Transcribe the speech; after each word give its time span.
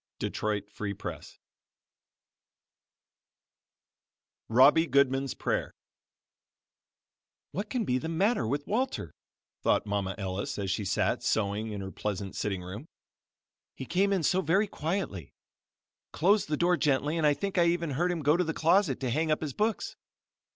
Detroit 0.17 0.67
Free 0.71 0.95
Press 0.95 1.37
ROBBIE 4.49 4.87
GOODMAN'S 4.87 5.35
PRAYER 5.35 5.75
"What 7.51 7.69
can 7.69 7.85
be 7.85 7.99
the 7.99 8.09
matter 8.09 8.47
with 8.47 8.65
Walter," 8.65 9.13
thought 9.61 9.85
Mama 9.85 10.15
Ellis 10.17 10.57
as 10.57 10.71
she 10.71 10.85
sat 10.85 11.21
sewing 11.21 11.71
in 11.71 11.81
her 11.81 11.91
pleasant 11.91 12.35
sitting 12.35 12.63
room. 12.63 12.87
"He 13.75 13.85
came 13.85 14.11
in 14.11 14.23
so 14.23 14.41
very 14.41 14.65
quietly, 14.65 15.33
closed 16.11 16.47
the 16.49 16.57
door 16.57 16.77
gently 16.77 17.15
and 17.15 17.27
I 17.27 17.35
think 17.35 17.59
I 17.59 17.65
even 17.67 17.91
heard 17.91 18.11
him 18.11 18.23
go 18.23 18.35
to 18.35 18.43
the 18.43 18.55
closet 18.55 18.99
to 19.01 19.11
hang 19.11 19.29
up 19.29 19.41
his 19.41 19.53
books. 19.53 19.95